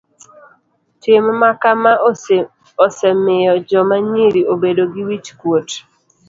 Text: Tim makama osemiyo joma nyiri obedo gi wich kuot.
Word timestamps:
Tim 1.01 1.23
makama 1.41 1.91
osemiyo 2.85 3.53
joma 3.69 3.95
nyiri 4.09 4.41
obedo 4.53 4.83
gi 4.93 5.01
wich 5.07 5.29
kuot. 5.39 5.69